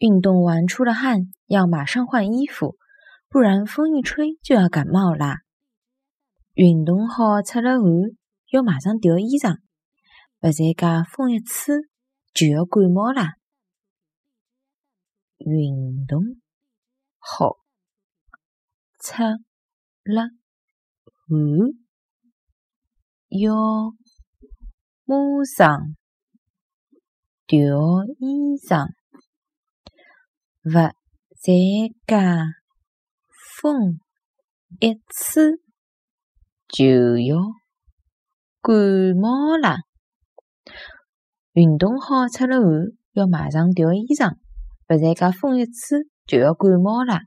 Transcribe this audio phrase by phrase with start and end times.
[0.00, 2.78] 运动完出了汗，要马上换衣服，
[3.28, 5.40] 不然风一吹就要感冒啦。
[6.54, 7.82] 运动好出了汗，
[8.50, 9.58] 要马上调衣裳，
[10.38, 11.76] 不然噶风一吹
[12.32, 13.34] 就要感冒啦。
[15.36, 16.40] 运动
[17.18, 17.58] 好
[19.00, 19.22] 出
[20.04, 20.30] 了
[21.28, 21.74] 汗，
[23.28, 23.54] 要
[25.04, 25.94] 马上
[27.46, 27.76] 调
[28.18, 28.88] 衣裳。
[30.62, 31.54] 勿在
[32.06, 32.44] 家
[33.56, 33.98] 风
[34.78, 35.58] 一次
[36.68, 37.38] 就要
[38.60, 38.76] 感
[39.16, 39.78] 冒了！
[41.52, 42.68] 运动好出了汗，
[43.12, 44.34] 要马上调衣裳，
[44.90, 47.20] 勿然家风一次就要感冒了！